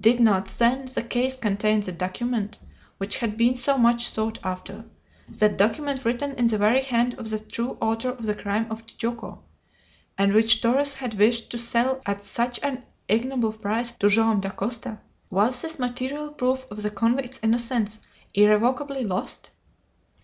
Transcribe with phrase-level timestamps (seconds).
[0.00, 2.58] Did not, then, the case contain the document
[2.96, 4.84] which had been so much sought after
[5.28, 8.84] the document written in the very hand of the true author of the crime of
[8.86, 9.38] Tijuco,
[10.18, 14.98] and which Torres had wished to sell at such an ignoble price to Joam Dacosta?
[15.30, 18.00] Was this material proof of the convict's innocence
[18.34, 19.50] irrevocably lost?